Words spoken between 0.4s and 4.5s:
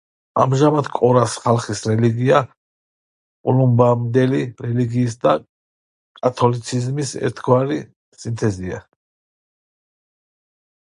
ამჟამად, კორას ხალხის რელიგია კოლუმბამდელი